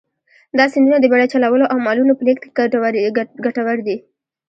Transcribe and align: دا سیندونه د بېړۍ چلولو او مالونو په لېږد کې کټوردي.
دا 0.57 0.65
سیندونه 0.73 0.97
د 0.99 1.05
بېړۍ 1.11 1.27
چلولو 1.33 1.65
او 1.71 1.77
مالونو 1.85 2.13
په 2.17 2.23
لېږد 2.27 2.41
کې 2.43 2.49
کټوردي. 3.43 3.97